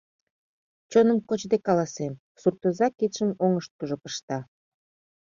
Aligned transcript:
—Чоным 0.91 1.19
кочде 1.27 1.57
каласем,— 1.67 2.13
суртоза 2.41 2.87
кидшым 2.97 3.29
оҥышкыжо 3.43 3.95
пышта. 4.03 4.39